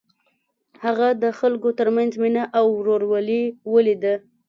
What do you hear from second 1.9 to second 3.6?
منځ مینه او ورورولي